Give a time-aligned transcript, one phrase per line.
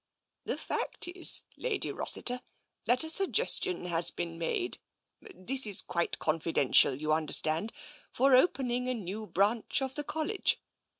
[0.45, 1.43] "The fact is.
[1.57, 2.41] Lady Rossiter,
[2.85, 4.79] that a suggestion has been made—
[5.35, 7.71] this is quite confidential, you understand—
[8.11, 10.59] for opening a new branch of the College.